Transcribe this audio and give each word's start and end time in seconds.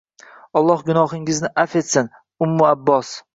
Olloh 0.61 0.81
gunohingizni 0.87 1.51
afv 1.65 1.77
etsin, 1.83 2.11
Ummu 2.47 2.69
Abbos 2.71 3.13